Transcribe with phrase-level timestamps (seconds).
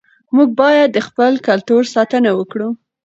[0.35, 2.69] موږ باید د خپل کلتور ساتنه وکړو.